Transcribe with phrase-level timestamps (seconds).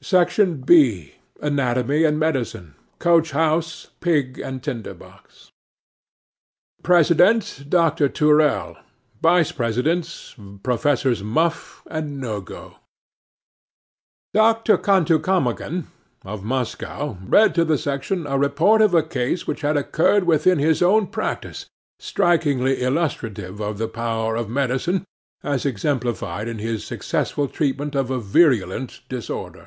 [0.00, 2.76] 'SECTION B.—ANATOMY AND MEDICINE.
[3.00, 5.50] COACH HOUSE, PIG AND TINDER BOX.
[6.84, 8.08] President—Dr.
[8.08, 8.76] Toorell.
[9.20, 12.76] Vice Presidents—Professors Muff and Nogo.
[14.32, 14.62] 'DR.
[14.78, 15.88] KUTANKUMAGEN
[16.24, 20.60] (of Moscow) read to the section a report of a case which had occurred within
[20.60, 21.66] his own practice,
[21.98, 25.04] strikingly illustrative of the power of medicine,
[25.42, 29.66] as exemplified in his successful treatment of a virulent disorder.